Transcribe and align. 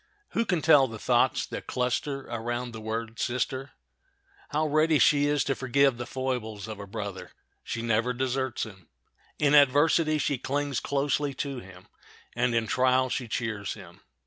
Who 0.29 0.45
can 0.45 0.63
tell 0.63 0.87
the 0.87 0.97
thoughts 0.97 1.45
that 1.45 1.67
cluster 1.67 2.21
around 2.21 2.71
the 2.71 2.81
word 2.81 3.19
sister? 3.19 3.73
How 4.49 4.65
ready 4.65 4.97
she 4.97 5.27
is 5.27 5.43
to 5.43 5.53
forgive 5.53 5.97
the 5.97 6.07
foibles 6.07 6.67
of 6.67 6.79
a 6.79 6.87
brother! 6.87 7.33
She 7.63 7.83
never 7.83 8.11
deserts 8.11 8.63
him. 8.65 8.89
In 9.37 9.53
adversity 9.53 10.17
she 10.17 10.39
clings 10.39 10.79
closely 10.79 11.35
to 11.35 11.59
him, 11.59 11.87
and 12.35 12.55
in 12.55 12.65
trial 12.65 13.11
she 13.11 13.27
cheers 13.27 13.75
him. 13.75 14.01